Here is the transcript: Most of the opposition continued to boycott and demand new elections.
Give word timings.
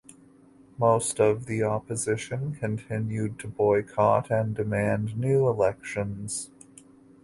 Most 0.79 1.19
of 1.19 1.45
the 1.45 1.61
opposition 1.61 2.55
continued 2.55 3.37
to 3.37 3.47
boycott 3.47 4.31
and 4.31 4.55
demand 4.55 5.15
new 5.15 5.47
elections. 5.47 6.49